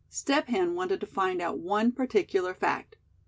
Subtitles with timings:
[0.09, 2.95] Step Hen wanted to find out one particular fact.